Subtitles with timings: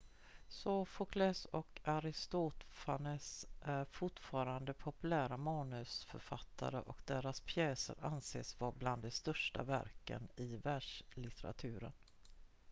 [0.47, 9.63] sofokles och aristofanes är fortfarande populära manusförfattare och deras pjäser anses vara bland de största
[9.63, 11.93] verken i världslitteraturen